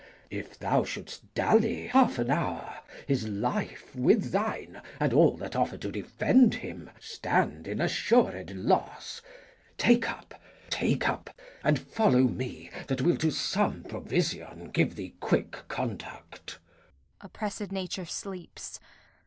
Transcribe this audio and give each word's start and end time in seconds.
If 0.31 0.57
thou 0.57 0.83
shouldst 0.83 1.31
dally 1.35 1.85
half 1.85 2.17
an 2.17 2.31
hour, 2.31 2.79
his 3.07 3.27
life, 3.27 3.95
With 3.95 4.31
thine, 4.31 4.81
and 4.99 5.13
all 5.13 5.37
that 5.37 5.55
offer 5.55 5.77
to 5.77 5.91
defend 5.91 6.55
him, 6.55 6.89
Stand 6.99 7.67
in 7.67 7.79
assured 7.79 8.49
loss. 8.55 9.21
Take 9.77 10.09
up, 10.09 10.41
take 10.71 11.07
up! 11.07 11.29
And 11.63 11.77
follow 11.77 12.23
me, 12.23 12.71
that 12.87 13.01
will 13.01 13.17
to 13.17 13.29
some 13.29 13.83
provision 13.83 14.71
Give 14.71 14.95
thee 14.95 15.13
quick 15.19 15.67
conduct. 15.67 16.53
Kent. 16.53 16.59
Oppressed 17.21 17.71
nature 17.71 18.05
sleeps. 18.05 18.79